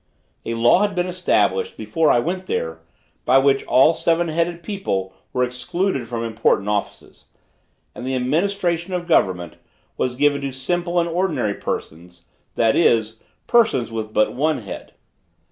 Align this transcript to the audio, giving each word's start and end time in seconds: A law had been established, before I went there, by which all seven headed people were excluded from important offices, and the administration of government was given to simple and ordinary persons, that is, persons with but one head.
A 0.47 0.55
law 0.55 0.79
had 0.79 0.95
been 0.95 1.05
established, 1.05 1.77
before 1.77 2.09
I 2.09 2.17
went 2.17 2.47
there, 2.47 2.79
by 3.23 3.37
which 3.37 3.63
all 3.67 3.93
seven 3.93 4.29
headed 4.29 4.63
people 4.63 5.13
were 5.31 5.43
excluded 5.43 6.07
from 6.07 6.23
important 6.23 6.69
offices, 6.69 7.25
and 7.93 8.03
the 8.03 8.15
administration 8.15 8.95
of 8.95 9.07
government 9.07 9.57
was 9.97 10.15
given 10.15 10.41
to 10.41 10.51
simple 10.53 10.99
and 10.99 11.07
ordinary 11.07 11.53
persons, 11.53 12.23
that 12.55 12.75
is, 12.75 13.19
persons 13.45 13.91
with 13.91 14.11
but 14.11 14.33
one 14.33 14.61
head. 14.63 14.93